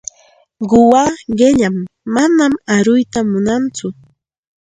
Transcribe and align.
Quwaa 0.69 1.11
qilam, 1.37 1.75
manam 2.13 2.53
aruyta 2.75 3.19
munantsu. 3.31 3.87